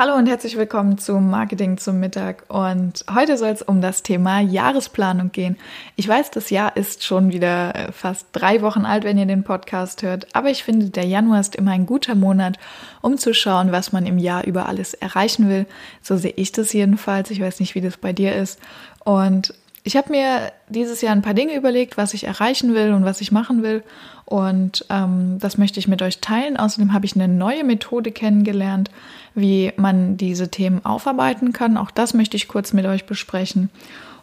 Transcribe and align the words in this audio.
Hallo 0.00 0.14
und 0.14 0.28
herzlich 0.28 0.56
willkommen 0.56 0.96
zum 0.96 1.28
Marketing 1.28 1.76
zum 1.76 2.00
Mittag. 2.00 2.44
Und 2.48 3.04
heute 3.14 3.36
soll 3.36 3.50
es 3.50 3.60
um 3.60 3.82
das 3.82 4.02
Thema 4.02 4.40
Jahresplanung 4.40 5.30
gehen. 5.30 5.58
Ich 5.94 6.08
weiß, 6.08 6.30
das 6.30 6.48
Jahr 6.48 6.74
ist 6.74 7.04
schon 7.04 7.34
wieder 7.34 7.74
äh, 7.74 7.92
fast 7.92 8.28
drei 8.32 8.62
Wochen 8.62 8.86
alt, 8.86 9.04
wenn 9.04 9.18
ihr 9.18 9.26
den 9.26 9.44
Podcast 9.44 10.02
hört. 10.02 10.34
Aber 10.34 10.48
ich 10.48 10.64
finde, 10.64 10.88
der 10.88 11.04
Januar 11.04 11.40
ist 11.40 11.54
immer 11.54 11.72
ein 11.72 11.84
guter 11.84 12.14
Monat, 12.14 12.58
um 13.02 13.18
zu 13.18 13.34
schauen, 13.34 13.72
was 13.72 13.92
man 13.92 14.06
im 14.06 14.16
Jahr 14.16 14.44
über 14.44 14.70
alles 14.70 14.94
erreichen 14.94 15.50
will. 15.50 15.66
So 16.00 16.16
sehe 16.16 16.32
ich 16.34 16.50
das 16.50 16.72
jedenfalls. 16.72 17.30
Ich 17.30 17.42
weiß 17.42 17.60
nicht, 17.60 17.74
wie 17.74 17.82
das 17.82 17.98
bei 17.98 18.14
dir 18.14 18.34
ist. 18.34 18.58
Und 19.04 19.52
ich 19.90 19.96
habe 19.96 20.12
mir 20.12 20.52
dieses 20.68 21.00
Jahr 21.00 21.10
ein 21.10 21.22
paar 21.22 21.34
Dinge 21.34 21.56
überlegt, 21.56 21.96
was 21.96 22.14
ich 22.14 22.22
erreichen 22.22 22.74
will 22.74 22.92
und 22.92 23.04
was 23.04 23.20
ich 23.20 23.32
machen 23.32 23.64
will. 23.64 23.82
Und 24.24 24.86
ähm, 24.88 25.40
das 25.40 25.58
möchte 25.58 25.80
ich 25.80 25.88
mit 25.88 26.00
euch 26.00 26.20
teilen. 26.20 26.56
Außerdem 26.56 26.92
habe 26.92 27.06
ich 27.06 27.16
eine 27.16 27.26
neue 27.26 27.64
Methode 27.64 28.12
kennengelernt, 28.12 28.92
wie 29.34 29.72
man 29.76 30.16
diese 30.16 30.48
Themen 30.48 30.84
aufarbeiten 30.84 31.52
kann. 31.52 31.76
Auch 31.76 31.90
das 31.90 32.14
möchte 32.14 32.36
ich 32.36 32.46
kurz 32.46 32.72
mit 32.72 32.86
euch 32.86 33.04
besprechen. 33.04 33.68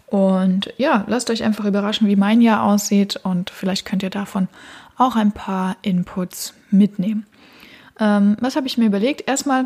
Und 0.06 0.74
ja, 0.78 1.04
lasst 1.08 1.30
euch 1.32 1.44
einfach 1.44 1.66
überraschen, 1.66 2.08
wie 2.08 2.16
mein 2.16 2.40
Jahr 2.40 2.64
aussieht. 2.64 3.20
Und 3.24 3.50
vielleicht 3.50 3.86
könnt 3.86 4.04
ihr 4.04 4.10
davon 4.10 4.48
auch 4.98 5.18
ein 5.18 5.34
paar 5.34 5.76
Inputs 5.82 6.54
mitnehmen. 6.72 7.26
Ähm, 8.00 8.38
was 8.40 8.56
habe 8.56 8.68
ich 8.68 8.78
mir 8.78 8.86
überlegt? 8.86 9.28
Erstmal 9.28 9.66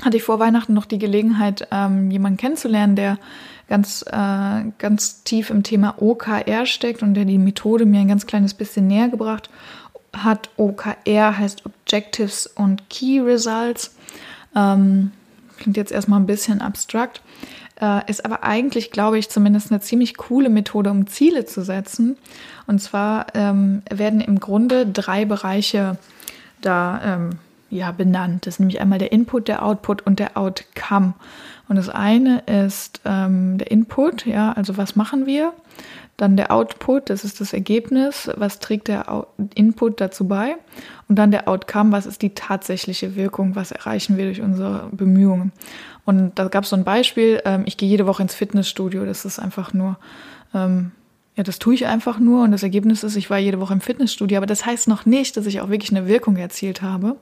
hatte 0.00 0.16
ich 0.16 0.22
vor 0.22 0.38
Weihnachten 0.38 0.74
noch 0.74 0.86
die 0.86 0.98
Gelegenheit, 0.98 1.66
ähm, 1.72 2.12
jemanden 2.12 2.36
kennenzulernen, 2.36 2.94
der 2.94 3.18
ganz, 3.68 4.04
äh, 4.10 4.64
ganz 4.78 5.22
tief 5.24 5.50
im 5.50 5.62
Thema 5.62 5.96
OKR 6.00 6.66
steckt 6.66 7.02
und 7.02 7.14
der 7.14 7.24
die 7.24 7.38
Methode 7.38 7.86
mir 7.86 8.00
ein 8.00 8.08
ganz 8.08 8.26
kleines 8.26 8.54
bisschen 8.54 8.86
näher 8.86 9.08
gebracht 9.08 9.50
hat. 10.12 10.50
OKR 10.56 11.38
heißt 11.38 11.64
Objectives 11.66 12.46
und 12.46 12.88
Key 12.88 13.20
Results. 13.20 13.94
Ähm, 14.56 15.12
klingt 15.58 15.76
jetzt 15.76 15.92
erstmal 15.92 16.20
ein 16.20 16.26
bisschen 16.26 16.60
abstrakt, 16.60 17.20
äh, 17.80 18.08
ist 18.10 18.24
aber 18.24 18.42
eigentlich, 18.42 18.90
glaube 18.90 19.18
ich, 19.18 19.28
zumindest 19.28 19.70
eine 19.70 19.80
ziemlich 19.80 20.16
coole 20.16 20.48
Methode, 20.48 20.90
um 20.90 21.06
Ziele 21.06 21.44
zu 21.44 21.62
setzen. 21.62 22.16
Und 22.66 22.80
zwar 22.80 23.26
ähm, 23.34 23.82
werden 23.90 24.20
im 24.20 24.40
Grunde 24.40 24.86
drei 24.86 25.24
Bereiche 25.24 25.98
da 26.60 27.00
ähm, 27.04 27.30
ja, 27.70 27.92
benannt. 27.92 28.46
Das 28.46 28.54
ist 28.54 28.60
nämlich 28.60 28.80
einmal 28.80 28.98
der 28.98 29.12
Input, 29.12 29.48
der 29.48 29.64
Output 29.64 30.02
und 30.02 30.18
der 30.18 30.36
Outcome. 30.36 31.14
Und 31.68 31.76
das 31.76 31.88
eine 31.88 32.40
ist 32.40 33.00
ähm, 33.04 33.58
der 33.58 33.70
Input, 33.70 34.26
ja, 34.26 34.52
also 34.52 34.76
was 34.76 34.96
machen 34.96 35.26
wir? 35.26 35.52
Dann 36.16 36.36
der 36.36 36.50
Output, 36.50 37.10
das 37.10 37.24
ist 37.24 37.40
das 37.40 37.52
Ergebnis, 37.52 38.28
was 38.36 38.58
trägt 38.58 38.88
der 38.88 39.26
Input 39.54 40.00
dazu 40.00 40.26
bei? 40.26 40.56
Und 41.08 41.16
dann 41.16 41.30
der 41.30 41.46
Outcome, 41.46 41.92
was 41.92 42.06
ist 42.06 42.22
die 42.22 42.34
tatsächliche 42.34 43.14
Wirkung, 43.14 43.54
was 43.54 43.70
erreichen 43.70 44.16
wir 44.16 44.24
durch 44.24 44.40
unsere 44.40 44.88
Bemühungen? 44.90 45.52
Und 46.04 46.38
da 46.38 46.48
gab 46.48 46.64
es 46.64 46.70
so 46.70 46.76
ein 46.76 46.84
Beispiel, 46.84 47.40
ähm, 47.44 47.62
ich 47.66 47.76
gehe 47.76 47.88
jede 47.88 48.06
Woche 48.06 48.22
ins 48.22 48.34
Fitnessstudio, 48.34 49.04
das 49.04 49.24
ist 49.24 49.38
einfach 49.38 49.74
nur, 49.74 49.98
ähm, 50.54 50.92
ja, 51.38 51.44
das 51.44 51.60
tue 51.60 51.72
ich 51.72 51.86
einfach 51.86 52.18
nur 52.18 52.42
und 52.42 52.50
das 52.50 52.64
Ergebnis 52.64 53.04
ist, 53.04 53.14
ich 53.14 53.30
war 53.30 53.38
jede 53.38 53.60
Woche 53.60 53.72
im 53.72 53.80
Fitnessstudio, 53.80 54.36
aber 54.38 54.46
das 54.46 54.66
heißt 54.66 54.88
noch 54.88 55.06
nicht, 55.06 55.36
dass 55.36 55.46
ich 55.46 55.60
auch 55.60 55.70
wirklich 55.70 55.92
eine 55.92 56.08
Wirkung 56.08 56.36
erzielt 56.36 56.82
habe. 56.82 57.16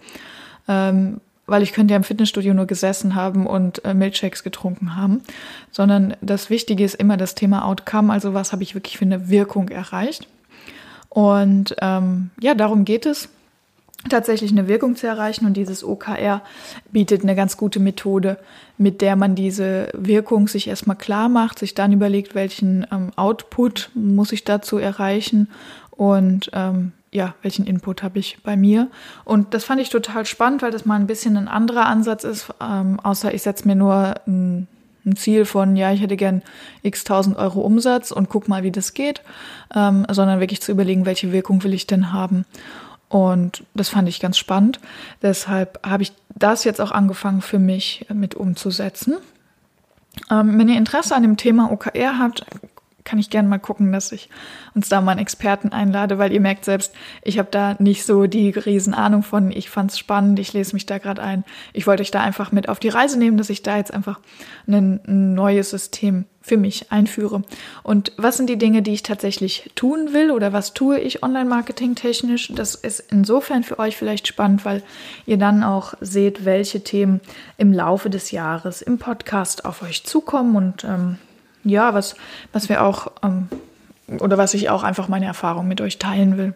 Ähm, 0.66 1.20
weil 1.46 1.62
ich 1.62 1.72
könnte 1.72 1.92
ja 1.92 1.96
im 1.96 2.02
Fitnessstudio 2.02 2.54
nur 2.54 2.66
gesessen 2.66 3.14
haben 3.14 3.46
und 3.46 3.84
äh, 3.84 3.94
Milkshakes 3.94 4.42
getrunken 4.42 4.96
haben, 4.96 5.20
sondern 5.70 6.16
das 6.20 6.50
Wichtige 6.50 6.82
ist 6.82 6.94
immer 6.94 7.16
das 7.16 7.36
Thema 7.36 7.64
Outcome, 7.66 8.12
also 8.12 8.34
was 8.34 8.52
habe 8.52 8.64
ich 8.64 8.74
wirklich 8.74 8.98
für 8.98 9.04
eine 9.04 9.28
Wirkung 9.28 9.68
erreicht. 9.68 10.26
Und 11.08 11.76
ähm, 11.80 12.30
ja, 12.40 12.54
darum 12.54 12.84
geht 12.84 13.06
es, 13.06 13.28
tatsächlich 14.08 14.50
eine 14.50 14.68
Wirkung 14.68 14.96
zu 14.96 15.06
erreichen. 15.06 15.46
Und 15.46 15.54
dieses 15.54 15.84
OKR 15.84 16.42
bietet 16.90 17.22
eine 17.22 17.34
ganz 17.34 17.56
gute 17.56 17.80
Methode, 17.80 18.38
mit 18.78 19.00
der 19.00 19.16
man 19.16 19.34
diese 19.34 19.88
Wirkung 19.94 20.48
sich 20.48 20.68
erstmal 20.68 20.96
klar 20.96 21.28
macht, 21.28 21.58
sich 21.58 21.74
dann 21.74 21.92
überlegt, 21.92 22.34
welchen 22.34 22.86
ähm, 22.92 23.10
Output 23.16 23.90
muss 23.94 24.32
ich 24.32 24.44
dazu 24.44 24.78
erreichen 24.78 25.48
und 25.90 26.50
ähm, 26.52 26.92
ja, 27.12 27.34
welchen 27.42 27.66
Input 27.66 28.02
habe 28.02 28.18
ich 28.18 28.38
bei 28.42 28.56
mir. 28.56 28.88
Und 29.24 29.54
das 29.54 29.64
fand 29.64 29.80
ich 29.80 29.88
total 29.88 30.26
spannend, 30.26 30.62
weil 30.62 30.70
das 30.70 30.84
mal 30.84 30.96
ein 30.96 31.06
bisschen 31.06 31.36
ein 31.36 31.48
anderer 31.48 31.86
Ansatz 31.86 32.24
ist, 32.24 32.52
ähm, 32.60 33.00
außer 33.00 33.32
ich 33.32 33.42
setze 33.42 33.66
mir 33.66 33.74
nur 33.74 34.14
ein, 34.26 34.68
ein, 35.06 35.16
Ziel 35.16 35.46
von, 35.46 35.76
ja, 35.76 35.92
ich 35.92 36.02
hätte 36.02 36.16
gern 36.16 36.42
x 36.82 37.04
tausend 37.04 37.36
Euro 37.38 37.60
Umsatz 37.60 38.10
und 38.10 38.28
guck 38.28 38.48
mal, 38.48 38.62
wie 38.62 38.70
das 38.70 38.92
geht, 38.92 39.22
ähm, 39.74 40.06
sondern 40.10 40.40
wirklich 40.40 40.60
zu 40.60 40.72
überlegen, 40.72 41.06
welche 41.06 41.32
Wirkung 41.32 41.62
will 41.64 41.72
ich 41.72 41.86
denn 41.86 42.12
haben. 42.12 42.44
Und 43.08 43.64
das 43.74 43.88
fand 43.88 44.08
ich 44.08 44.20
ganz 44.20 44.36
spannend. 44.36 44.80
Deshalb 45.22 45.86
habe 45.86 46.02
ich 46.02 46.12
das 46.34 46.64
jetzt 46.64 46.80
auch 46.80 46.90
angefangen 46.90 47.40
für 47.40 47.58
mich 47.58 48.06
mit 48.12 48.34
umzusetzen. 48.34 49.16
Ähm, 50.30 50.58
wenn 50.58 50.68
ihr 50.68 50.76
Interesse 50.76 51.14
an 51.14 51.22
dem 51.22 51.36
Thema 51.36 51.70
OKR 51.70 52.18
habt, 52.18 52.44
kann 53.06 53.18
ich 53.18 53.30
gerne 53.30 53.48
mal 53.48 53.58
gucken, 53.58 53.92
dass 53.92 54.12
ich 54.12 54.28
uns 54.74 54.90
da 54.90 55.00
mal 55.00 55.12
einen 55.12 55.20
Experten 55.20 55.70
einlade, 55.70 56.18
weil 56.18 56.32
ihr 56.32 56.40
merkt 56.40 56.66
selbst, 56.66 56.92
ich 57.22 57.38
habe 57.38 57.48
da 57.50 57.76
nicht 57.78 58.04
so 58.04 58.26
die 58.26 58.50
riesen 58.50 58.92
Ahnung 58.92 59.22
von. 59.22 59.50
Ich 59.50 59.70
fand 59.70 59.92
es 59.92 59.98
spannend, 59.98 60.38
ich 60.38 60.52
lese 60.52 60.74
mich 60.74 60.84
da 60.84 60.98
gerade 60.98 61.22
ein. 61.22 61.44
Ich 61.72 61.86
wollte 61.86 62.02
euch 62.02 62.10
da 62.10 62.20
einfach 62.20 62.52
mit 62.52 62.68
auf 62.68 62.80
die 62.80 62.88
Reise 62.88 63.18
nehmen, 63.18 63.38
dass 63.38 63.48
ich 63.48 63.62
da 63.62 63.78
jetzt 63.78 63.94
einfach 63.94 64.20
ein, 64.66 65.00
ein 65.06 65.34
neues 65.34 65.70
System 65.70 66.26
für 66.42 66.56
mich 66.56 66.92
einführe. 66.92 67.42
Und 67.82 68.12
was 68.16 68.36
sind 68.36 68.48
die 68.48 68.58
Dinge, 68.58 68.82
die 68.82 68.92
ich 68.92 69.02
tatsächlich 69.02 69.70
tun 69.74 70.12
will 70.12 70.30
oder 70.30 70.52
was 70.52 70.74
tue 70.74 70.98
ich 70.98 71.22
online-marketing 71.22 71.94
technisch? 71.94 72.52
Das 72.54 72.74
ist 72.74 73.00
insofern 73.10 73.64
für 73.64 73.78
euch 73.78 73.96
vielleicht 73.96 74.28
spannend, 74.28 74.64
weil 74.64 74.82
ihr 75.26 75.38
dann 75.38 75.64
auch 75.64 75.94
seht, 76.00 76.44
welche 76.44 76.84
Themen 76.84 77.20
im 77.56 77.72
Laufe 77.72 78.10
des 78.10 78.30
Jahres 78.30 78.82
im 78.82 78.98
Podcast 78.98 79.64
auf 79.64 79.82
euch 79.82 80.04
zukommen 80.04 80.54
und 80.54 80.84
ähm, 80.84 81.18
ja, 81.68 81.94
was, 81.94 82.16
was 82.52 82.68
wir 82.68 82.82
auch 82.82 83.12
ähm, 83.22 83.48
oder 84.20 84.38
was 84.38 84.54
ich 84.54 84.70
auch 84.70 84.82
einfach 84.82 85.08
meine 85.08 85.26
Erfahrung 85.26 85.66
mit 85.68 85.80
euch 85.80 85.98
teilen 85.98 86.38
will. 86.38 86.54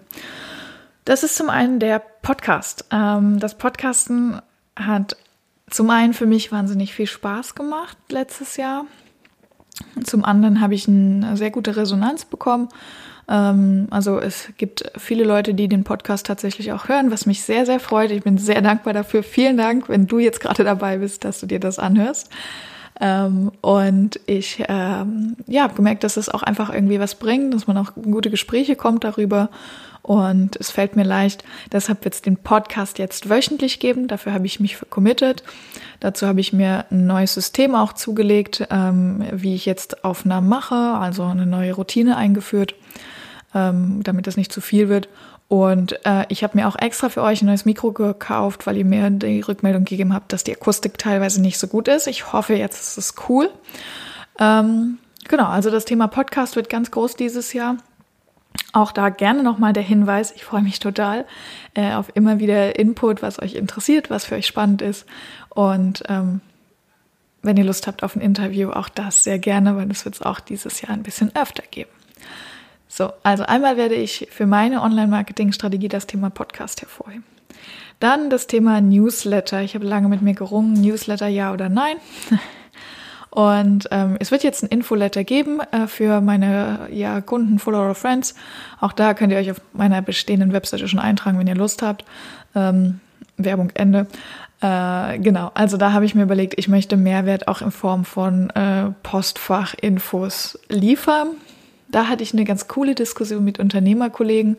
Das 1.04 1.22
ist 1.22 1.36
zum 1.36 1.50
einen 1.50 1.80
der 1.80 2.00
Podcast. 2.22 2.84
Ähm, 2.90 3.38
das 3.40 3.56
Podcasten 3.58 4.40
hat 4.76 5.16
zum 5.68 5.90
einen 5.90 6.14
für 6.14 6.26
mich 6.26 6.52
wahnsinnig 6.52 6.94
viel 6.94 7.06
Spaß 7.06 7.54
gemacht 7.54 7.96
letztes 8.10 8.56
Jahr. 8.56 8.84
Zum 10.04 10.24
anderen 10.24 10.60
habe 10.60 10.74
ich 10.74 10.88
eine 10.88 11.36
sehr 11.36 11.50
gute 11.50 11.76
Resonanz 11.76 12.24
bekommen. 12.24 12.68
Ähm, 13.28 13.86
also 13.90 14.18
es 14.18 14.50
gibt 14.58 14.90
viele 14.98 15.24
Leute, 15.24 15.54
die 15.54 15.68
den 15.68 15.84
Podcast 15.84 16.26
tatsächlich 16.26 16.72
auch 16.72 16.88
hören, 16.88 17.10
was 17.10 17.26
mich 17.26 17.42
sehr, 17.42 17.64
sehr 17.64 17.80
freut. 17.80 18.10
Ich 18.10 18.22
bin 18.22 18.36
sehr 18.36 18.60
dankbar 18.60 18.92
dafür. 18.92 19.22
Vielen 19.22 19.56
Dank, 19.56 19.88
wenn 19.88 20.06
du 20.06 20.18
jetzt 20.18 20.40
gerade 20.40 20.64
dabei 20.64 20.98
bist, 20.98 21.24
dass 21.24 21.40
du 21.40 21.46
dir 21.46 21.60
das 21.60 21.78
anhörst. 21.78 22.28
Ähm, 23.00 23.50
und 23.62 24.20
ich 24.26 24.62
ähm, 24.68 25.36
ja, 25.46 25.62
habe 25.62 25.74
gemerkt, 25.74 26.04
dass 26.04 26.16
es 26.16 26.28
auch 26.28 26.42
einfach 26.42 26.72
irgendwie 26.72 27.00
was 27.00 27.14
bringt, 27.14 27.54
dass 27.54 27.66
man 27.66 27.78
auch 27.78 27.94
gute 27.94 28.30
Gespräche 28.30 28.76
kommt 28.76 29.04
darüber. 29.04 29.48
Und 30.02 30.56
es 30.56 30.70
fällt 30.70 30.96
mir 30.96 31.04
leicht. 31.04 31.44
Deshalb 31.72 32.04
wird 32.04 32.14
es 32.14 32.22
den 32.22 32.36
Podcast 32.36 32.98
jetzt 32.98 33.28
wöchentlich 33.28 33.80
geben. 33.80 34.08
Dafür 34.08 34.32
habe 34.32 34.46
ich 34.46 34.58
mich 34.58 34.78
committed. 34.88 35.42
Dazu 36.00 36.26
habe 36.26 36.40
ich 36.40 36.52
mir 36.52 36.86
ein 36.90 37.06
neues 37.06 37.34
System 37.34 37.74
auch 37.74 37.92
zugelegt, 37.92 38.66
ähm, 38.70 39.24
wie 39.32 39.54
ich 39.54 39.66
jetzt 39.66 40.04
Aufnahmen 40.04 40.48
mache, 40.48 40.74
also 40.74 41.24
eine 41.24 41.46
neue 41.46 41.74
Routine 41.74 42.16
eingeführt, 42.16 42.74
ähm, 43.54 44.00
damit 44.02 44.26
das 44.26 44.38
nicht 44.38 44.52
zu 44.52 44.62
viel 44.62 44.88
wird. 44.88 45.08
Und 45.50 45.98
äh, 46.06 46.26
ich 46.28 46.44
habe 46.44 46.56
mir 46.56 46.68
auch 46.68 46.76
extra 46.78 47.08
für 47.08 47.22
euch 47.22 47.42
ein 47.42 47.46
neues 47.46 47.64
Mikro 47.64 47.90
gekauft, 47.90 48.68
weil 48.68 48.76
ihr 48.76 48.84
mir 48.84 49.10
die 49.10 49.40
Rückmeldung 49.40 49.84
gegeben 49.84 50.14
habt, 50.14 50.32
dass 50.32 50.44
die 50.44 50.52
Akustik 50.52 50.96
teilweise 50.96 51.42
nicht 51.42 51.58
so 51.58 51.66
gut 51.66 51.88
ist. 51.88 52.06
Ich 52.06 52.32
hoffe, 52.32 52.54
jetzt 52.54 52.80
ist 52.80 52.96
es 52.96 53.14
cool. 53.28 53.50
Ähm, 54.38 54.98
genau, 55.26 55.46
also 55.46 55.68
das 55.72 55.86
Thema 55.86 56.06
Podcast 56.06 56.54
wird 56.54 56.70
ganz 56.70 56.92
groß 56.92 57.16
dieses 57.16 57.52
Jahr. 57.52 57.78
Auch 58.72 58.92
da 58.92 59.08
gerne 59.08 59.42
nochmal 59.42 59.72
der 59.72 59.82
Hinweis, 59.82 60.30
ich 60.30 60.44
freue 60.44 60.62
mich 60.62 60.78
total 60.78 61.26
äh, 61.74 61.94
auf 61.94 62.12
immer 62.14 62.38
wieder 62.38 62.78
Input, 62.78 63.20
was 63.20 63.42
euch 63.42 63.56
interessiert, 63.56 64.08
was 64.08 64.26
für 64.26 64.36
euch 64.36 64.46
spannend 64.46 64.82
ist. 64.82 65.04
Und 65.48 66.04
ähm, 66.08 66.42
wenn 67.42 67.56
ihr 67.56 67.64
Lust 67.64 67.88
habt 67.88 68.04
auf 68.04 68.14
ein 68.14 68.22
Interview, 68.22 68.70
auch 68.70 68.88
das 68.88 69.24
sehr 69.24 69.40
gerne, 69.40 69.76
weil 69.76 69.88
das 69.88 70.04
wird 70.04 70.14
es 70.14 70.22
auch 70.22 70.38
dieses 70.38 70.80
Jahr 70.80 70.92
ein 70.92 71.02
bisschen 71.02 71.34
öfter 71.34 71.64
geben. 71.68 71.90
So, 72.92 73.12
also 73.22 73.44
einmal 73.44 73.76
werde 73.76 73.94
ich 73.94 74.26
für 74.32 74.46
meine 74.46 74.82
Online-Marketing-Strategie 74.82 75.86
das 75.86 76.08
Thema 76.08 76.28
Podcast 76.28 76.82
hervorheben. 76.82 77.22
Dann 78.00 78.30
das 78.30 78.48
Thema 78.48 78.80
Newsletter. 78.80 79.62
Ich 79.62 79.76
habe 79.76 79.86
lange 79.86 80.08
mit 80.08 80.22
mir 80.22 80.34
gerungen, 80.34 80.72
Newsletter 80.72 81.28
ja 81.28 81.52
oder 81.52 81.68
nein. 81.68 81.98
Und 83.30 83.86
ähm, 83.92 84.16
es 84.18 84.32
wird 84.32 84.42
jetzt 84.42 84.64
ein 84.64 84.68
Infoletter 84.70 85.22
geben 85.22 85.60
äh, 85.70 85.86
für 85.86 86.20
meine 86.20 86.88
ja, 86.90 87.20
Kunden, 87.20 87.60
Follower, 87.60 87.94
Friends. 87.94 88.34
Auch 88.80 88.92
da 88.92 89.14
könnt 89.14 89.32
ihr 89.32 89.38
euch 89.38 89.52
auf 89.52 89.60
meiner 89.72 90.02
bestehenden 90.02 90.52
Webseite 90.52 90.88
schon 90.88 90.98
eintragen, 90.98 91.38
wenn 91.38 91.46
ihr 91.46 91.54
Lust 91.54 91.82
habt. 91.82 92.04
Ähm, 92.56 92.98
Werbung 93.36 93.70
Ende. 93.74 94.08
Äh, 94.60 95.20
genau, 95.20 95.52
also 95.54 95.76
da 95.76 95.92
habe 95.92 96.06
ich 96.06 96.16
mir 96.16 96.24
überlegt, 96.24 96.54
ich 96.58 96.66
möchte 96.66 96.96
Mehrwert 96.96 97.46
auch 97.46 97.62
in 97.62 97.70
Form 97.70 98.04
von 98.04 98.50
äh, 98.50 98.90
Postfach-Infos 99.04 100.58
liefern. 100.68 101.36
Da 101.90 102.08
hatte 102.08 102.22
ich 102.22 102.32
eine 102.32 102.44
ganz 102.44 102.68
coole 102.68 102.94
Diskussion 102.94 103.44
mit 103.44 103.58
Unternehmerkollegen 103.58 104.56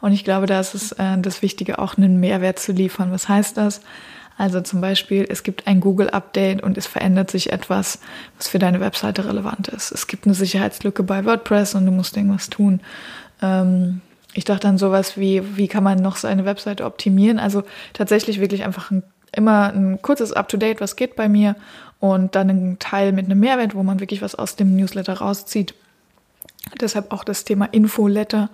und 0.00 0.12
ich 0.12 0.24
glaube, 0.24 0.46
da 0.46 0.60
ist 0.60 0.74
es 0.74 0.92
äh, 0.92 1.18
das 1.18 1.42
Wichtige, 1.42 1.78
auch 1.78 1.96
einen 1.96 2.20
Mehrwert 2.20 2.58
zu 2.58 2.72
liefern. 2.72 3.12
Was 3.12 3.28
heißt 3.28 3.56
das? 3.56 3.80
Also 4.38 4.60
zum 4.60 4.80
Beispiel, 4.80 5.26
es 5.28 5.42
gibt 5.42 5.66
ein 5.66 5.80
Google-Update 5.80 6.62
und 6.62 6.78
es 6.78 6.86
verändert 6.86 7.30
sich 7.30 7.52
etwas, 7.52 7.98
was 8.38 8.48
für 8.48 8.58
deine 8.58 8.80
Webseite 8.80 9.26
relevant 9.26 9.68
ist. 9.68 9.92
Es 9.92 10.06
gibt 10.06 10.26
eine 10.26 10.34
Sicherheitslücke 10.34 11.02
bei 11.02 11.24
WordPress 11.24 11.74
und 11.74 11.86
du 11.86 11.92
musst 11.92 12.16
irgendwas 12.16 12.50
tun. 12.50 12.80
Ähm, 13.40 14.00
ich 14.34 14.44
dachte 14.44 14.66
dann 14.66 14.78
sowas 14.78 15.16
wie, 15.18 15.56
wie 15.56 15.68
kann 15.68 15.84
man 15.84 15.98
noch 15.98 16.16
seine 16.16 16.44
Webseite 16.46 16.84
optimieren? 16.86 17.38
Also 17.38 17.62
tatsächlich 17.92 18.40
wirklich 18.40 18.64
einfach 18.64 18.90
ein 18.90 19.02
immer 19.34 19.72
ein 19.72 20.00
kurzes 20.02 20.32
Up-to-Date, 20.32 20.80
was 20.80 20.96
geht 20.96 21.16
bei 21.16 21.28
mir 21.28 21.56
und 22.00 22.34
dann 22.34 22.50
ein 22.50 22.78
Teil 22.78 23.12
mit 23.12 23.26
einem 23.26 23.40
Mehrwert, 23.40 23.74
wo 23.74 23.82
man 23.82 24.00
wirklich 24.00 24.22
was 24.22 24.34
aus 24.34 24.56
dem 24.56 24.76
Newsletter 24.76 25.14
rauszieht. 25.14 25.74
Deshalb 26.80 27.12
auch 27.12 27.24
das 27.24 27.44
Thema 27.44 27.66
Infoletter 27.66 28.50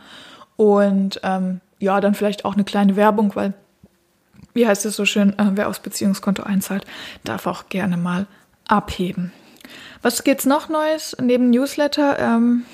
und 0.57 1.21
ähm, 1.23 1.61
ja, 1.79 2.01
dann 2.01 2.15
vielleicht 2.15 2.45
auch 2.45 2.55
eine 2.55 2.65
kleine 2.65 2.97
Werbung, 2.97 3.35
weil, 3.37 3.55
wie 4.55 4.67
heißt 4.67 4.85
es 4.87 4.97
so 4.97 5.05
schön, 5.05 5.39
äh, 5.39 5.51
wer 5.53 5.69
aufs 5.69 5.81
Beziehungskonto 5.81 6.43
einzahlt, 6.43 6.85
darf 7.25 7.47
auch 7.47 7.69
gerne 7.69 7.97
mal 7.97 8.27
abheben. 8.67 9.33
Was 10.03 10.25
gibt's 10.25 10.47
noch 10.47 10.69
Neues 10.69 11.17
neben 11.21 11.51
Newsletter? 11.51 12.19
Ähm, 12.19 12.65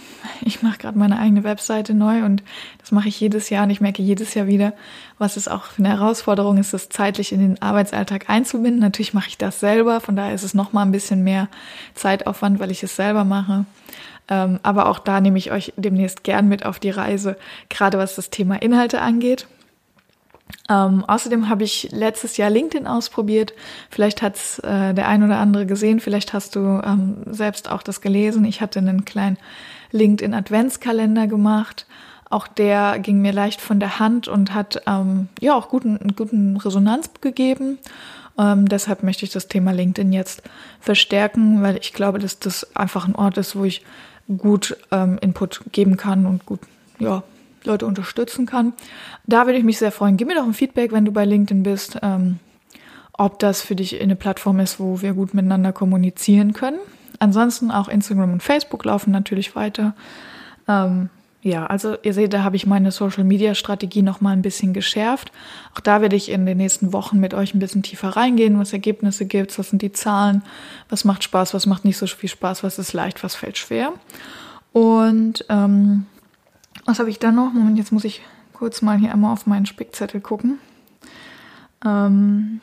ich 0.41 0.62
mache 0.62 0.79
gerade 0.79 0.99
meine 0.99 1.19
eigene 1.19 1.44
Webseite 1.44 1.94
neu 1.94 2.25
und 2.25 2.43
das 2.79 2.93
mache 2.93 3.08
ich 3.08 3.20
jedes 3.20 3.50
Jahr 3.50 3.64
und 3.64 3.70
ich 3.70 3.81
merke 3.81 4.02
jedes 4.02 4.35
Jahr 4.35 4.46
wieder, 4.46 4.73
was 5.19 5.37
es 5.37 5.49
auch 5.49 5.64
für 5.64 5.81
eine 5.81 5.91
Herausforderung 5.91 6.58
ist, 6.58 6.73
das 6.73 6.88
zeitlich 6.88 7.32
in 7.32 7.41
den 7.41 7.62
Arbeitsalltag 7.62 8.29
einzubinden. 8.29 8.81
Natürlich 8.81 9.14
mache 9.14 9.29
ich 9.29 9.38
das 9.38 9.61
selber, 9.61 10.00
von 10.00 10.17
daher 10.17 10.35
ist 10.35 10.43
es 10.43 10.55
noch 10.55 10.73
mal 10.73 10.82
ein 10.82 10.93
bisschen 10.93 11.25
mehr 11.25 11.49
Zeitaufwand, 11.94 12.58
weil 12.58 12.70
ich 12.70 12.82
es 12.82 12.96
selber 12.96 13.25
mache. 13.25 13.64
Ähm, 14.29 14.59
aber 14.62 14.88
auch 14.88 14.99
da 14.99 15.21
nehme 15.21 15.38
ich 15.38 15.53
euch 15.53 15.73
demnächst 15.76 16.25
gern 16.25 16.49
mit 16.49 16.65
auf 16.65 16.79
die 16.79 16.91
Reise, 16.91 17.37
gerade 17.69 17.99
was 17.99 18.17
das 18.17 18.31
Thema 18.31 18.61
Inhalte 18.62 19.00
angeht. 19.00 19.47
Ähm, 20.69 21.05
außerdem 21.06 21.49
habe 21.49 21.65
ich 21.65 21.88
letztes 21.91 22.37
Jahr 22.37 22.50
LinkedIn 22.50 22.87
ausprobiert. 22.87 23.55
Vielleicht 23.91 24.23
hat 24.23 24.37
es 24.37 24.59
äh, 24.61 24.94
der 24.94 25.09
ein 25.09 25.23
oder 25.23 25.38
andere 25.38 25.67
gesehen, 25.67 26.00
vielleicht 26.00 26.32
hast 26.32 26.56
du 26.56 26.81
ähm, 26.85 27.17
selbst 27.26 27.71
auch 27.71 27.82
das 27.82 28.00
gelesen. 28.00 28.44
Ich 28.44 28.61
hatte 28.61 28.79
einen 28.79 29.05
kleinen 29.05 29.38
LinkedIn 29.93 30.35
Adventskalender 30.35 31.27
gemacht. 31.27 31.87
Auch 32.31 32.47
der 32.49 32.99
ging 32.99 33.20
mir 33.20 33.32
leicht 33.32 33.61
von 33.61 33.79
der 33.79 33.99
Hand 33.99 34.27
und 34.29 34.55
hat 34.55 34.82
ähm, 34.87 35.29
ja 35.41 35.55
auch 35.55 35.69
guten, 35.69 36.15
guten 36.17 36.56
Resonanz 36.56 37.11
gegeben. 37.20 37.79
Ähm, 38.38 38.67
deshalb 38.69 39.03
möchte 39.03 39.25
ich 39.25 39.31
das 39.31 39.49
Thema 39.49 39.73
LinkedIn 39.73 40.12
jetzt 40.12 40.43
verstärken, 40.81 41.62
weil 41.62 41.77
ich 41.77 41.93
glaube, 41.93 42.19
dass 42.19 42.38
das 42.38 42.75
einfach 42.75 43.06
ein 43.06 43.15
Ort 43.15 43.38
ist, 43.38 43.55
wo 43.55 43.65
ich 43.65 43.82
gut 44.38 44.76
ähm, 44.91 45.19
Input 45.21 45.61
geben 45.73 45.97
kann 45.97 46.26
und 46.26 46.47
gut 46.47 46.61
ja, 46.99 47.23
Leute 47.65 47.87
unterstützen 47.87 48.47
kann. 48.47 48.73
Da 49.26 49.47
würde 49.47 49.59
ich 49.59 49.65
mich 49.65 49.79
sehr 49.79 49.93
freuen. 49.93 50.17
Gib 50.17 50.29
mir 50.29 50.35
doch 50.35 50.44
ein 50.44 50.55
Feedback, 50.55 50.93
wenn 50.93 51.05
du 51.05 51.12
bei 51.12 51.25
LinkedIn 51.25 51.62
bist, 51.62 51.99
ähm, 52.03 52.38
ob 53.12 53.38
das 53.38 53.62
für 53.62 53.76
dich 53.76 54.00
eine 54.00 54.17
Plattform 54.17 54.61
ist, 54.61 54.81
wo 54.81 55.00
wir 55.00 55.15
gut 55.15 55.35
miteinander 55.35 55.73
kommunizieren 55.73 56.53
können. 56.53 56.79
Ansonsten 57.19 57.71
auch 57.71 57.88
Instagram 57.88 58.32
und 58.32 58.43
Facebook 58.43 58.85
laufen 58.85 59.11
natürlich 59.12 59.55
weiter. 59.55 59.94
Ähm, 60.67 61.11
ja, 61.44 61.67
also 61.67 61.99
ihr 62.02 62.14
seht, 62.14 62.32
da 62.32 62.43
habe 62.43 62.56
ich 62.56 62.64
meine 62.64 62.91
Social-Media-Strategie 62.91 64.00
noch 64.00 64.23
mal 64.23 64.31
ein 64.31 64.41
bisschen 64.41 64.73
geschärft. 64.73 65.31
Auch 65.75 65.81
da 65.81 66.00
werde 66.00 66.17
ich 66.17 66.31
in 66.31 66.46
den 66.46 66.56
nächsten 66.56 66.94
Wochen 66.94 67.20
mit 67.20 67.35
euch 67.35 67.52
ein 67.52 67.58
bisschen 67.58 67.82
tiefer 67.82 68.08
reingehen, 68.08 68.58
was 68.58 68.73
Ergebnisse 68.73 69.26
gibt, 69.26 69.58
was 69.58 69.69
sind 69.69 69.82
die 69.82 69.93
Zahlen, 69.93 70.43
was 70.88 71.05
macht 71.05 71.23
Spaß, 71.23 71.52
was 71.52 71.67
macht 71.67 71.85
nicht 71.85 71.99
so 71.99 72.06
viel 72.06 72.31
Spaß, 72.31 72.64
was 72.64 72.79
ist 72.79 72.94
leicht, 72.94 73.23
was 73.23 73.35
fällt 73.35 73.58
schwer. 73.58 73.93
Und 74.73 75.44
ähm, 75.50 76.06
was 76.87 76.99
habe 76.99 77.11
ich 77.11 77.19
da 77.19 77.31
noch? 77.31 77.52
Moment, 77.52 77.76
jetzt 77.76 77.93
muss 77.93 78.05
ich 78.05 78.23
kurz 78.55 78.81
mal 78.81 78.96
hier 78.96 79.12
einmal 79.12 79.35
auf 79.35 79.46
meinen 79.46 79.67
Spickzettel 79.67 80.23
gucken. 80.23 80.58
Ähm, 81.85 82.62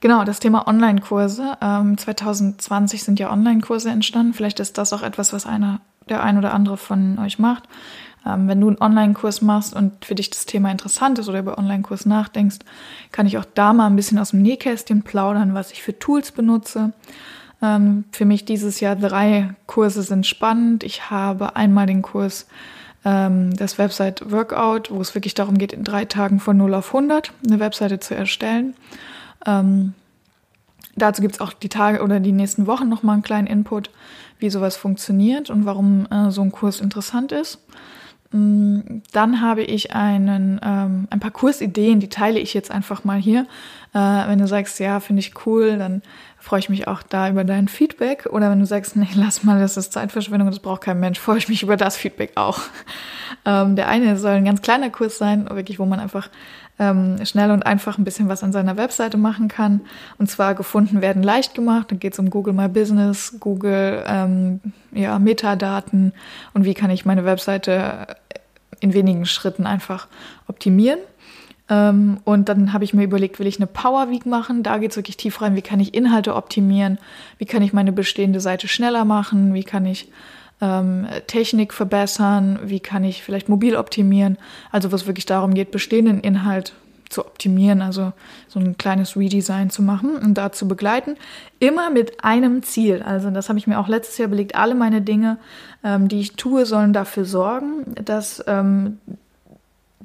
Genau, 0.00 0.24
das 0.24 0.40
Thema 0.40 0.66
Online-Kurse. 0.66 1.58
Ähm, 1.60 1.96
2020 1.96 3.04
sind 3.04 3.20
ja 3.20 3.30
Online-Kurse 3.30 3.88
entstanden. 3.88 4.34
Vielleicht 4.34 4.58
ist 4.58 4.76
das 4.76 4.92
auch 4.92 5.04
etwas, 5.04 5.32
was 5.32 5.46
einer, 5.46 5.80
der 6.08 6.22
ein 6.22 6.38
oder 6.38 6.54
andere 6.54 6.76
von 6.76 7.18
euch 7.18 7.38
macht. 7.38 7.64
Ähm, 8.26 8.48
wenn 8.48 8.60
du 8.60 8.68
einen 8.68 8.80
Online-Kurs 8.80 9.42
machst 9.42 9.74
und 9.74 10.04
für 10.04 10.14
dich 10.14 10.30
das 10.30 10.46
Thema 10.46 10.70
interessant 10.70 11.18
ist 11.18 11.28
oder 11.28 11.40
über 11.40 11.58
Online-Kurs 11.58 12.06
nachdenkst, 12.06 12.58
kann 13.10 13.26
ich 13.26 13.38
auch 13.38 13.44
da 13.54 13.72
mal 13.72 13.86
ein 13.86 13.96
bisschen 13.96 14.18
aus 14.18 14.30
dem 14.30 14.42
Nähkästchen 14.42 15.02
plaudern, 15.02 15.54
was 15.54 15.72
ich 15.72 15.82
für 15.82 15.98
Tools 15.98 16.32
benutze. 16.32 16.92
Ähm, 17.60 18.04
für 18.12 18.24
mich 18.24 18.44
dieses 18.44 18.80
Jahr 18.80 18.96
drei 18.96 19.54
Kurse 19.66 20.02
sind 20.02 20.26
spannend. 20.26 20.84
Ich 20.84 21.10
habe 21.10 21.56
einmal 21.56 21.86
den 21.86 22.02
Kurs 22.02 22.46
ähm, 23.04 23.56
das 23.56 23.78
Website 23.78 24.30
Workout, 24.30 24.90
wo 24.90 25.00
es 25.00 25.14
wirklich 25.14 25.34
darum 25.34 25.58
geht, 25.58 25.72
in 25.72 25.84
drei 25.84 26.04
Tagen 26.04 26.40
von 26.40 26.56
0 26.56 26.74
auf 26.74 26.94
100 26.94 27.32
eine 27.46 27.60
Webseite 27.60 28.00
zu 28.00 28.14
erstellen. 28.14 28.74
Ähm, 29.46 29.94
dazu 30.96 31.22
gibt 31.22 31.34
es 31.34 31.40
auch 31.40 31.52
die 31.52 31.68
Tage 31.68 32.02
oder 32.02 32.20
die 32.20 32.32
nächsten 32.32 32.66
Wochen 32.66 32.88
nochmal 32.88 33.14
einen 33.14 33.22
kleinen 33.22 33.46
Input, 33.46 33.90
wie 34.38 34.50
sowas 34.50 34.76
funktioniert 34.76 35.50
und 35.50 35.64
warum 35.66 36.06
äh, 36.10 36.30
so 36.30 36.42
ein 36.42 36.52
Kurs 36.52 36.80
interessant 36.80 37.32
ist. 37.32 37.58
Mm, 38.32 39.02
dann 39.12 39.40
habe 39.40 39.62
ich 39.62 39.94
einen, 39.94 40.58
ähm, 40.62 41.06
ein 41.10 41.20
paar 41.20 41.30
Kursideen, 41.30 42.00
die 42.00 42.08
teile 42.08 42.40
ich 42.40 42.54
jetzt 42.54 42.70
einfach 42.70 43.04
mal 43.04 43.18
hier. 43.18 43.46
Äh, 43.94 43.98
wenn 43.98 44.38
du 44.38 44.46
sagst, 44.46 44.80
ja, 44.80 45.00
finde 45.00 45.20
ich 45.20 45.46
cool, 45.46 45.76
dann 45.76 46.02
freue 46.38 46.60
ich 46.60 46.70
mich 46.70 46.88
auch 46.88 47.02
da 47.02 47.28
über 47.28 47.44
dein 47.44 47.68
Feedback. 47.68 48.26
Oder 48.30 48.50
wenn 48.50 48.58
du 48.58 48.66
sagst, 48.66 48.96
nee, 48.96 49.08
lass 49.14 49.44
mal, 49.44 49.60
das 49.60 49.76
ist 49.76 49.92
Zeitverschwendung, 49.92 50.48
das 50.48 50.60
braucht 50.60 50.82
kein 50.82 50.98
Mensch, 50.98 51.20
freue 51.20 51.38
ich 51.38 51.48
mich 51.48 51.62
über 51.62 51.76
das 51.76 51.96
Feedback 51.96 52.32
auch. 52.36 52.60
Ähm, 53.44 53.76
der 53.76 53.88
eine 53.88 54.16
soll 54.16 54.32
ein 54.32 54.44
ganz 54.44 54.62
kleiner 54.62 54.90
Kurs 54.90 55.18
sein, 55.18 55.48
wirklich, 55.50 55.78
wo 55.78 55.84
man 55.84 56.00
einfach 56.00 56.30
ähm, 56.82 57.24
schnell 57.24 57.50
und 57.50 57.64
einfach 57.64 57.98
ein 57.98 58.04
bisschen 58.04 58.28
was 58.28 58.42
an 58.42 58.52
seiner 58.52 58.76
Webseite 58.76 59.16
machen 59.16 59.48
kann. 59.48 59.80
Und 60.18 60.28
zwar 60.28 60.54
gefunden 60.54 61.00
werden 61.00 61.22
leicht 61.22 61.54
gemacht. 61.54 61.90
Da 61.90 61.96
geht 61.96 62.14
es 62.14 62.18
um 62.18 62.30
Google 62.30 62.54
My 62.54 62.68
Business, 62.68 63.36
Google 63.38 64.02
ähm, 64.06 64.60
ja, 64.92 65.18
Metadaten 65.18 66.12
und 66.54 66.64
wie 66.64 66.74
kann 66.74 66.90
ich 66.90 67.04
meine 67.04 67.24
Webseite 67.24 68.06
in 68.80 68.94
wenigen 68.94 69.26
Schritten 69.26 69.64
einfach 69.64 70.08
optimieren. 70.48 70.98
Ähm, 71.68 72.18
und 72.24 72.48
dann 72.48 72.72
habe 72.72 72.84
ich 72.84 72.94
mir 72.94 73.04
überlegt, 73.04 73.38
will 73.38 73.46
ich 73.46 73.58
eine 73.58 73.68
Power 73.68 74.10
Week 74.10 74.26
machen? 74.26 74.64
Da 74.64 74.78
geht 74.78 74.90
es 74.90 74.96
wirklich 74.96 75.16
tief 75.16 75.40
rein. 75.40 75.54
Wie 75.54 75.62
kann 75.62 75.78
ich 75.78 75.94
Inhalte 75.94 76.34
optimieren? 76.34 76.98
Wie 77.38 77.46
kann 77.46 77.62
ich 77.62 77.72
meine 77.72 77.92
bestehende 77.92 78.40
Seite 78.40 78.66
schneller 78.66 79.04
machen? 79.04 79.54
Wie 79.54 79.64
kann 79.64 79.86
ich 79.86 80.10
ähm, 80.62 81.06
Technik 81.26 81.74
verbessern? 81.74 82.60
Wie 82.64 82.80
kann 82.80 83.04
ich 83.04 83.22
vielleicht 83.22 83.50
mobil 83.50 83.76
optimieren? 83.76 84.38
Also 84.70 84.92
was 84.92 85.06
wirklich 85.06 85.26
darum 85.26 85.52
geht, 85.52 85.72
bestehenden 85.72 86.20
Inhalt 86.20 86.72
zu 87.10 87.26
optimieren, 87.26 87.82
also 87.82 88.12
so 88.48 88.58
ein 88.58 88.78
kleines 88.78 89.16
Redesign 89.16 89.68
zu 89.68 89.82
machen 89.82 90.16
und 90.16 90.34
da 90.34 90.50
zu 90.50 90.66
begleiten. 90.66 91.16
Immer 91.58 91.90
mit 91.90 92.24
einem 92.24 92.62
Ziel. 92.62 93.02
Also 93.02 93.30
das 93.30 93.50
habe 93.50 93.58
ich 93.58 93.66
mir 93.66 93.78
auch 93.78 93.88
letztes 93.88 94.16
Jahr 94.18 94.28
belegt. 94.28 94.54
Alle 94.54 94.74
meine 94.74 95.02
Dinge, 95.02 95.36
ähm, 95.84 96.08
die 96.08 96.20
ich 96.20 96.36
tue, 96.36 96.64
sollen 96.64 96.94
dafür 96.94 97.26
sorgen, 97.26 97.94
dass 98.02 98.42
ähm, 98.46 98.98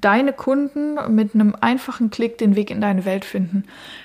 deine 0.01 0.33
Kunden 0.33 0.97
mit 1.13 1.33
einem 1.33 1.55
einfachen 1.59 2.09
Klick 2.09 2.37
den 2.37 2.55
Weg 2.55 2.69
in 2.69 2.81
deine 2.81 3.05
Welt 3.05 3.25
finden, 3.25 3.63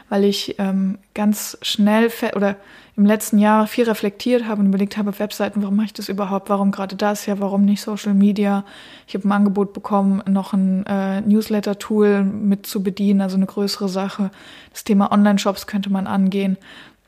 weil 0.08 0.24
ich 0.24 0.56
ähm, 0.58 0.98
ganz 1.14 1.58
schnell 1.62 2.10
oder 2.34 2.56
im 2.96 3.06
letzten 3.06 3.38
Jahr 3.38 3.66
viel 3.66 3.84
reflektiert 3.84 4.46
habe 4.46 4.60
und 4.60 4.68
überlegt 4.68 4.98
habe, 4.98 5.18
Webseiten, 5.18 5.62
warum 5.62 5.76
mache 5.76 5.86
ich 5.86 5.92
das 5.94 6.10
überhaupt, 6.10 6.50
warum 6.50 6.70
gerade 6.72 6.94
das, 6.94 7.24
ja, 7.24 7.40
warum 7.40 7.64
nicht 7.64 7.80
Social 7.80 8.12
Media. 8.12 8.64
Ich 9.06 9.14
habe 9.14 9.26
ein 9.26 9.32
Angebot 9.32 9.72
bekommen, 9.72 10.22
noch 10.28 10.52
ein 10.52 10.84
äh, 10.86 11.22
Newsletter-Tool 11.22 12.22
mit 12.22 12.66
zu 12.66 12.82
bedienen, 12.82 13.22
also 13.22 13.36
eine 13.36 13.46
größere 13.46 13.88
Sache. 13.88 14.30
Das 14.72 14.84
Thema 14.84 15.10
Online-Shops 15.10 15.66
könnte 15.66 15.90
man 15.90 16.06
angehen. 16.06 16.58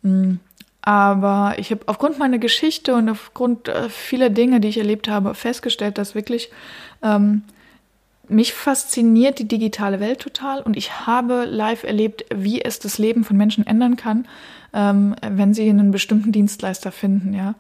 Mhm. 0.03 0.41
Aber 0.81 1.55
ich 1.57 1.71
habe 1.71 1.83
aufgrund 1.87 2.19
meiner 2.19 2.39
Geschichte 2.39 2.95
und 2.95 3.09
aufgrund 3.09 3.69
äh, 3.69 3.89
vieler 3.89 4.31
Dinge, 4.31 4.61
die 4.61 4.69
ich 4.69 4.79
erlebt 4.79 5.09
habe, 5.09 5.35
festgestellt, 5.35 5.97
dass 5.99 6.15
wirklich 6.15 6.51
ähm, 7.03 7.43
mich 8.29 8.55
fasziniert 8.55 9.39
die 9.39 9.49
digitale 9.49 10.01
Welt 10.01 10.21
total 10.21 10.63
und 10.63 10.77
ich 10.77 11.07
habe 11.07 11.45
live 11.45 11.85
erlebt, 11.85 12.25
wie 12.35 12.63
es 12.63 12.79
das 12.79 12.99
Leben 12.99 13.25
von 13.25 13.37
Menschen 13.37 13.67
ändern 13.67 13.97
kann, 13.97 14.27
ähm, 14.73 15.15
wenn 15.23 15.55
sie 15.55 15.69
einen 15.69 15.91
bestimmten 15.91 16.33
Dienstleister 16.33 16.93
finden, 16.93 17.33
ja. 17.33 17.55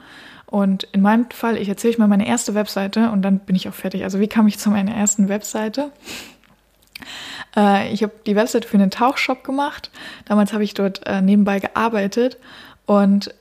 Und 0.46 0.84
in 0.92 1.00
meinem 1.00 1.28
Fall, 1.30 1.56
ich 1.56 1.68
erzähle 1.68 1.94
euch 1.94 1.98
mal 1.98 2.06
meine 2.06 2.28
erste 2.28 2.54
Webseite 2.54 3.10
und 3.10 3.22
dann 3.22 3.40
bin 3.40 3.56
ich 3.56 3.68
auch 3.68 3.74
fertig. 3.74 4.04
Also 4.04 4.20
wie 4.20 4.28
kam 4.28 4.46
ich 4.46 4.58
zu 4.58 4.70
meiner 4.70 4.94
ersten 4.94 5.28
Webseite? 5.28 5.90
Äh, 7.56 7.92
ich 7.92 8.02
habe 8.02 8.12
die 8.26 8.36
Webseite 8.36 8.68
für 8.68 8.76
einen 8.76 8.90
Tauchshop 8.90 9.42
gemacht. 9.42 9.90
Damals 10.26 10.52
habe 10.52 10.64
ich 10.64 10.74
dort 10.74 11.06
äh, 11.06 11.22
nebenbei 11.22 11.58
gearbeitet 11.58 12.38
und 12.86 13.34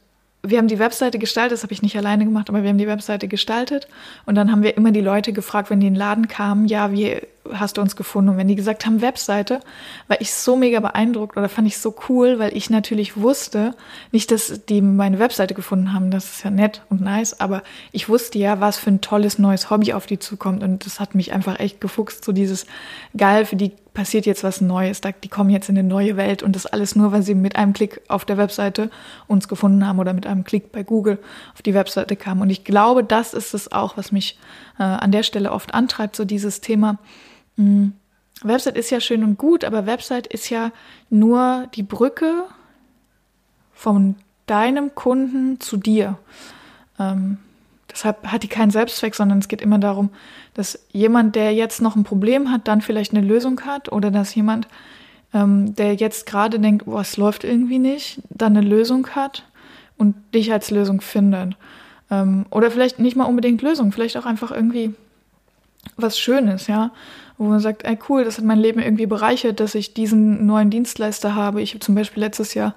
wir 0.46 0.58
haben 0.58 0.68
die 0.68 0.80
Webseite 0.80 1.20
gestaltet, 1.20 1.54
das 1.54 1.64
habe 1.64 1.74
ich 1.74 1.82
nicht 1.82 1.98
alleine 1.98 2.26
gemacht, 2.26 2.50
aber 2.50 2.64
wir 2.64 2.70
haben 2.70 2.78
die 2.78 2.88
Webseite 2.88 3.28
gestaltet. 3.28 3.88
Und 4.26 4.36
dann 4.36 4.52
haben 4.52 4.62
wir 4.62 4.76
immer 4.76 4.92
die 4.92 5.02
Leute 5.02 5.32
gefragt, 5.32 5.70
wenn 5.70 5.80
die 5.80 5.88
in 5.88 5.94
den 5.94 6.00
Laden 6.00 6.28
kamen, 6.28 6.66
ja, 6.66 6.92
wie 6.92 7.22
hast 7.52 7.78
du 7.78 7.82
uns 7.82 7.96
gefunden? 7.96 8.30
Und 8.32 8.38
wenn 8.38 8.48
die 8.48 8.56
gesagt 8.56 8.86
haben 8.86 9.02
Webseite, 9.02 9.60
war 10.08 10.20
ich 10.22 10.34
so 10.34 10.56
mega 10.56 10.80
beeindruckt 10.80 11.38
oder 11.38 11.50
fand 11.50 11.68
ich 11.68 11.78
so 11.78 11.96
cool, 12.08 12.40
weil 12.40 12.56
ich 12.56 12.70
natürlich 12.70 13.18
wusste, 13.18 13.76
nicht, 14.12 14.32
dass 14.32 14.66
die 14.66 14.82
meine 14.82 15.20
Webseite 15.20 15.54
gefunden 15.54 15.94
haben, 15.94 16.12
das 16.12 16.26
ist 16.26 16.44
ja 16.44 16.50
nett 16.50 16.82
und 16.90 17.02
nice, 17.02 17.40
aber 17.40 17.64
ich 17.92 18.10
wusste 18.10 18.40
ja, 18.40 18.60
was 18.60 18.78
für 18.78 18.92
ein 18.92 19.02
tolles 19.02 19.40
neues 19.40 19.70
Hobby 19.70 19.94
auf 19.94 20.06
die 20.06 20.20
zukommt 20.20 20.64
und 20.64 20.86
das 20.86 21.00
hat 21.00 21.16
mich 21.16 21.34
einfach 21.34 21.60
echt 21.60 21.82
gefuchst, 21.82 22.24
so 22.24 22.32
dieses 22.32 22.66
geil, 23.16 23.46
für 23.46 23.56
die 23.56 23.72
passiert 23.94 24.26
jetzt 24.26 24.44
was 24.44 24.62
Neues, 24.62 25.02
die 25.02 25.28
kommen 25.28 25.50
jetzt 25.50 25.70
in 25.70 25.78
eine 25.78 25.88
neue 25.88 26.18
Welt 26.18 26.44
und 26.44 26.56
das 26.56 26.66
alles 26.66 26.96
nur, 26.96 27.12
weil 27.12 27.22
sie 27.22 27.36
mit 27.36 27.56
einem 27.56 27.74
Klick 27.74 28.02
auf 28.08 28.26
der 28.26 28.38
Webseite 28.38 28.90
uns 29.28 29.48
gefunden 29.48 29.88
haben 29.88 30.00
oder 30.00 30.14
mit 30.14 30.26
einem 30.26 30.44
Klick 30.44 30.72
bei 30.72 30.84
Google 30.84 31.20
auf 31.54 31.62
die 31.62 31.74
Webseite 31.74 32.16
kamen. 32.16 32.42
Und 32.42 32.50
ich 32.50 32.64
glaube, 32.64 33.04
das 33.04 33.34
ist 33.34 33.54
es 33.54 33.72
auch, 33.72 33.98
was 33.98 34.12
mich 34.12 34.38
äh, 34.80 34.84
an 34.84 35.12
der 35.12 35.24
Stelle 35.24 35.52
oft 35.52 35.74
antreibt, 35.74 36.16
so 36.16 36.26
dieses 36.26 36.62
Thema. 36.62 36.98
Mh, 37.56 37.92
Website 38.42 38.78
ist 38.78 38.90
ja 38.90 39.00
schön 39.00 39.24
und 39.24 39.38
gut, 39.38 39.64
aber 39.64 39.86
Website 39.86 40.28
ist 40.28 40.50
ja 40.50 40.72
nur 41.10 41.68
die 41.76 41.84
Brücke 41.84 42.44
von 43.74 44.16
deinem 44.48 44.96
Kunden 44.96 45.60
zu 45.60 45.78
dir. 45.78 46.18
Ähm, 47.00 47.38
Deshalb 47.94 48.26
hat 48.28 48.44
die 48.44 48.48
keinen 48.48 48.72
Selbstzweck, 48.72 49.14
sondern 49.14 49.38
es 49.38 49.48
geht 49.48 49.62
immer 49.62 49.78
darum, 49.78 50.10
dass 50.56 50.80
jemand, 50.92 51.36
der 51.36 51.54
jetzt 51.54 51.82
noch 51.82 51.96
ein 51.96 52.04
Problem 52.04 52.52
hat, 52.52 52.68
dann 52.68 52.82
vielleicht 52.82 53.14
eine 53.14 53.26
Lösung 53.26 53.62
hat 53.62 53.92
oder 53.92 54.10
dass 54.10 54.34
jemand, 54.34 54.68
ähm, 55.34 55.76
der 55.76 55.94
jetzt 55.94 56.26
gerade 56.26 56.60
denkt, 56.60 56.88
oh, 56.88 57.00
es 57.00 57.18
läuft 57.18 57.44
irgendwie 57.44 57.80
nicht, 57.80 58.20
dann 58.30 58.58
eine 58.58 58.68
Lösung 58.68 59.08
hat 59.10 59.44
und 59.98 60.16
dich 60.34 60.52
als 60.52 60.72
Lösung 60.72 61.02
findet. 61.02 61.56
Ähm, 62.10 62.46
oder 62.50 62.72
vielleicht 62.72 62.98
nicht 63.00 63.16
mal 63.16 63.26
unbedingt 63.26 63.62
Lösung, 63.62 63.92
vielleicht 63.92 64.18
auch 64.18 64.26
einfach 64.26 64.52
irgendwie 64.52 64.96
was 65.96 66.18
Schönes, 66.18 66.68
ja, 66.68 66.92
wo 67.38 67.46
man 67.46 67.60
sagt, 67.60 67.84
ey 67.84 67.98
cool, 68.10 68.24
das 68.24 68.38
hat 68.38 68.46
mein 68.46 68.60
Leben 68.60 68.80
irgendwie 68.80 69.06
bereichert, 69.06 69.60
dass 69.60 69.76
ich 69.76 69.94
diesen 69.94 70.46
neuen 70.46 70.70
Dienstleister 70.70 71.36
habe. 71.36 71.62
Ich 71.62 71.72
habe 71.72 71.80
zum 71.80 71.96
Beispiel 71.96 72.22
letztes 72.24 72.54
Jahr 72.54 72.76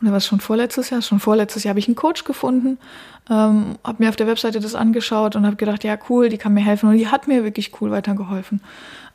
oder 0.00 0.12
was 0.12 0.26
schon 0.26 0.40
vorletztes 0.40 0.90
Jahr? 0.90 1.02
Schon 1.02 1.20
vorletztes 1.20 1.64
Jahr 1.64 1.70
habe 1.70 1.80
ich 1.80 1.88
einen 1.88 1.96
Coach 1.96 2.24
gefunden, 2.24 2.78
ähm, 3.28 3.76
habe 3.84 4.02
mir 4.02 4.08
auf 4.08 4.16
der 4.16 4.26
Webseite 4.26 4.60
das 4.60 4.74
angeschaut 4.74 5.36
und 5.36 5.44
habe 5.44 5.56
gedacht, 5.56 5.84
ja 5.84 5.98
cool, 6.08 6.28
die 6.28 6.38
kann 6.38 6.54
mir 6.54 6.60
helfen 6.60 6.88
und 6.88 6.96
die 6.96 7.08
hat 7.08 7.26
mir 7.26 7.44
wirklich 7.44 7.72
cool 7.80 7.90
weitergeholfen. 7.90 8.60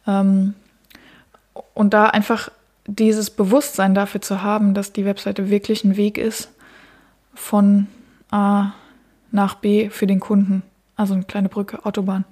Ähm, 0.08 0.54
und 1.74 1.94
da 1.94 2.08
einfach 2.08 2.50
dieses 2.86 3.30
Bewusstsein 3.30 3.96
dafür 3.96 4.22
zu 4.22 4.42
haben, 4.44 4.74
dass 4.74 4.92
die 4.92 5.06
Webseite 5.06 5.50
wirklich 5.50 5.84
ein 5.84 5.96
Weg 5.96 6.18
ist 6.18 6.50
von 7.34 7.88
A 8.30 8.74
nach 9.32 9.56
B 9.56 9.90
für 9.90 10.06
den 10.06 10.20
Kunden, 10.20 10.64
also 10.96 11.14
eine 11.14 11.24
kleine 11.24 11.50
Brücke, 11.50 11.86
Autobahn. 11.86 12.26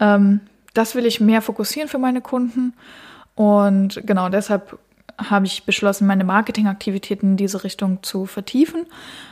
Ähm, 0.00 0.40
das 0.76 0.94
will 0.94 1.06
ich 1.06 1.20
mehr 1.20 1.42
fokussieren 1.42 1.88
für 1.88 1.98
meine 1.98 2.20
Kunden 2.20 2.74
und 3.34 4.02
genau 4.06 4.28
deshalb 4.28 4.78
habe 5.18 5.46
ich 5.46 5.64
beschlossen, 5.64 6.06
meine 6.06 6.24
Marketingaktivitäten 6.24 7.30
in 7.30 7.36
diese 7.36 7.64
Richtung 7.64 8.02
zu 8.02 8.26
vertiefen. 8.26 8.86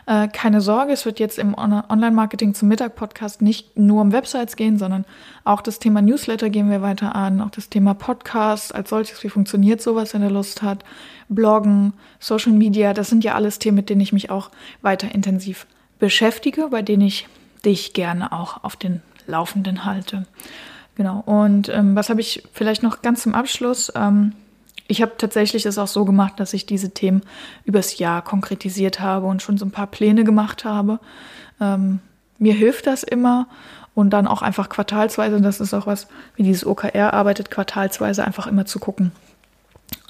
Äh, 0.06 0.28
keine 0.28 0.60
Sorge, 0.60 0.92
es 0.92 1.04
wird 1.04 1.20
jetzt 1.20 1.38
im 1.38 1.54
Online-Marketing 1.54 2.54
zum 2.54 2.68
Mittag-Podcast 2.68 3.42
nicht 3.42 3.76
nur 3.76 4.00
um 4.00 4.12
Websites 4.12 4.56
gehen, 4.56 4.78
sondern 4.78 5.04
auch 5.44 5.60
das 5.60 5.78
Thema 5.78 6.00
Newsletter 6.00 6.48
gehen 6.48 6.70
wir 6.70 6.80
weiter 6.80 7.14
an, 7.14 7.40
auch 7.40 7.50
das 7.50 7.68
Thema 7.68 7.94
Podcast 7.94 8.74
als 8.74 8.90
solches, 8.90 9.22
wie 9.24 9.28
funktioniert 9.28 9.82
sowas, 9.82 10.14
wenn 10.14 10.22
er 10.22 10.30
Lust 10.30 10.62
hat, 10.62 10.84
Bloggen, 11.28 11.92
Social 12.18 12.52
Media, 12.52 12.94
das 12.94 13.10
sind 13.10 13.24
ja 13.24 13.34
alles 13.34 13.58
Themen, 13.58 13.76
mit 13.76 13.90
denen 13.90 14.00
ich 14.00 14.12
mich 14.12 14.30
auch 14.30 14.50
weiter 14.80 15.14
intensiv 15.14 15.66
beschäftige, 15.98 16.68
bei 16.70 16.80
denen 16.80 17.02
ich 17.02 17.28
dich 17.64 17.92
gerne 17.92 18.32
auch 18.32 18.64
auf 18.64 18.76
den 18.76 19.02
Laufenden 19.26 19.84
halte. 19.84 20.26
Genau. 20.96 21.20
Und 21.20 21.68
ähm, 21.68 21.96
was 21.96 22.08
habe 22.08 22.20
ich 22.20 22.42
vielleicht 22.52 22.82
noch 22.82 23.02
ganz 23.02 23.22
zum 23.22 23.34
Abschluss? 23.34 23.92
Ähm, 23.94 24.32
ich 24.86 25.02
habe 25.02 25.12
tatsächlich 25.16 25.66
es 25.66 25.78
auch 25.78 25.88
so 25.88 26.04
gemacht, 26.04 26.38
dass 26.38 26.52
ich 26.52 26.66
diese 26.66 26.90
Themen 26.90 27.22
übers 27.64 27.98
Jahr 27.98 28.22
konkretisiert 28.22 29.00
habe 29.00 29.26
und 29.26 29.42
schon 29.42 29.58
so 29.58 29.64
ein 29.64 29.70
paar 29.70 29.86
Pläne 29.86 30.24
gemacht 30.24 30.64
habe. 30.64 31.00
Ähm, 31.60 32.00
mir 32.38 32.54
hilft 32.54 32.86
das 32.86 33.02
immer 33.02 33.48
und 33.94 34.10
dann 34.10 34.26
auch 34.26 34.42
einfach 34.42 34.68
quartalsweise, 34.68 35.36
und 35.36 35.42
das 35.42 35.60
ist 35.60 35.72
auch 35.72 35.86
was, 35.86 36.08
wie 36.36 36.42
dieses 36.42 36.66
OKR 36.66 37.14
arbeitet, 37.14 37.50
quartalsweise 37.50 38.24
einfach 38.24 38.46
immer 38.46 38.66
zu 38.66 38.78
gucken. 38.78 39.12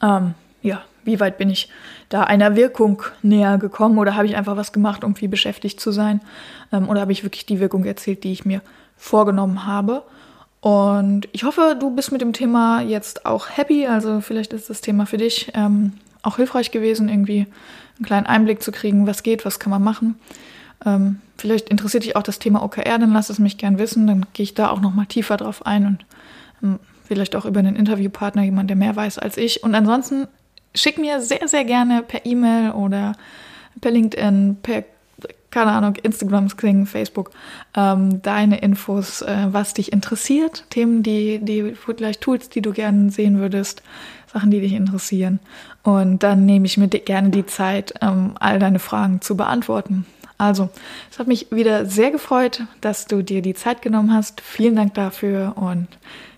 Ähm, 0.02 0.34
ja, 0.62 0.82
wie 1.04 1.20
weit 1.20 1.38
bin 1.38 1.50
ich 1.50 1.68
da 2.08 2.24
einer 2.24 2.56
Wirkung 2.56 3.02
näher 3.22 3.58
gekommen 3.58 3.98
oder 3.98 4.16
habe 4.16 4.26
ich 4.26 4.36
einfach 4.36 4.56
was 4.56 4.72
gemacht, 4.72 5.04
um 5.04 5.14
viel 5.14 5.28
beschäftigt 5.28 5.80
zu 5.80 5.92
sein? 5.92 6.20
Ähm, 6.72 6.88
oder 6.88 7.02
habe 7.02 7.12
ich 7.12 7.22
wirklich 7.22 7.46
die 7.46 7.60
Wirkung 7.60 7.84
erzielt, 7.84 8.24
die 8.24 8.32
ich 8.32 8.44
mir 8.44 8.62
vorgenommen 8.96 9.66
habe? 9.66 10.02
Und 10.64 11.28
ich 11.32 11.44
hoffe, 11.44 11.76
du 11.78 11.90
bist 11.90 12.10
mit 12.10 12.22
dem 12.22 12.32
Thema 12.32 12.80
jetzt 12.80 13.26
auch 13.26 13.50
happy. 13.50 13.86
Also 13.86 14.22
vielleicht 14.22 14.54
ist 14.54 14.70
das 14.70 14.80
Thema 14.80 15.04
für 15.04 15.18
dich 15.18 15.52
ähm, 15.52 15.92
auch 16.22 16.36
hilfreich 16.36 16.70
gewesen, 16.70 17.10
irgendwie 17.10 17.46
einen 17.98 18.06
kleinen 18.06 18.24
Einblick 18.24 18.62
zu 18.62 18.72
kriegen, 18.72 19.06
was 19.06 19.22
geht, 19.22 19.44
was 19.44 19.58
kann 19.60 19.68
man 19.68 19.82
machen. 19.82 20.18
Ähm, 20.86 21.20
vielleicht 21.36 21.68
interessiert 21.68 22.04
dich 22.04 22.16
auch 22.16 22.22
das 22.22 22.38
Thema 22.38 22.62
OKR, 22.62 22.98
dann 22.98 23.12
lass 23.12 23.28
es 23.28 23.38
mich 23.38 23.58
gern 23.58 23.76
wissen. 23.76 24.06
Dann 24.06 24.24
gehe 24.32 24.44
ich 24.44 24.54
da 24.54 24.70
auch 24.70 24.80
nochmal 24.80 25.04
tiefer 25.04 25.36
drauf 25.36 25.66
ein 25.66 25.84
und 25.84 26.06
ähm, 26.62 26.78
vielleicht 27.06 27.36
auch 27.36 27.44
über 27.44 27.60
einen 27.60 27.76
Interviewpartner, 27.76 28.44
jemand, 28.44 28.70
der 28.70 28.78
mehr 28.78 28.96
weiß 28.96 29.18
als 29.18 29.36
ich. 29.36 29.64
Und 29.64 29.74
ansonsten 29.74 30.28
schick 30.74 30.96
mir 30.96 31.20
sehr, 31.20 31.46
sehr 31.46 31.66
gerne 31.66 32.02
per 32.02 32.24
E-Mail 32.24 32.70
oder 32.70 33.12
per 33.82 33.90
LinkedIn, 33.90 34.56
per 34.62 34.82
keine 35.54 35.70
Ahnung, 35.70 35.94
Instagram, 36.02 36.48
Xing, 36.48 36.84
Facebook, 36.84 37.30
ähm, 37.76 38.20
deine 38.22 38.58
Infos, 38.58 39.22
äh, 39.22 39.46
was 39.52 39.72
dich 39.72 39.92
interessiert, 39.92 40.64
Themen, 40.70 41.04
die, 41.04 41.38
die 41.38 41.76
vielleicht 41.76 42.22
Tools, 42.22 42.48
die 42.48 42.60
du 42.60 42.72
gerne 42.72 43.10
sehen 43.12 43.38
würdest, 43.38 43.84
Sachen, 44.32 44.50
die 44.50 44.60
dich 44.60 44.72
interessieren. 44.72 45.38
Und 45.84 46.24
dann 46.24 46.44
nehme 46.44 46.66
ich 46.66 46.76
mir 46.76 46.88
gerne 46.88 47.30
die 47.30 47.46
Zeit, 47.46 47.94
ähm, 48.00 48.32
all 48.40 48.58
deine 48.58 48.80
Fragen 48.80 49.20
zu 49.20 49.36
beantworten. 49.36 50.06
Also, 50.38 50.70
es 51.12 51.20
hat 51.20 51.28
mich 51.28 51.46
wieder 51.52 51.86
sehr 51.86 52.10
gefreut, 52.10 52.62
dass 52.80 53.06
du 53.06 53.22
dir 53.22 53.40
die 53.40 53.54
Zeit 53.54 53.80
genommen 53.80 54.12
hast. 54.12 54.40
Vielen 54.40 54.74
Dank 54.74 54.94
dafür 54.94 55.52
und 55.54 55.86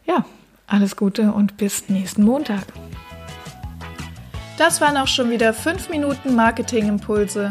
ja, 0.04 0.26
alles 0.66 0.94
Gute 0.94 1.32
und 1.32 1.56
bis 1.56 1.88
nächsten 1.88 2.22
Montag. 2.22 2.64
Das 4.58 4.82
waren 4.82 4.98
auch 4.98 5.08
schon 5.08 5.30
wieder 5.30 5.54
fünf 5.54 5.88
Minuten 5.88 6.34
Marketingimpulse 6.34 7.50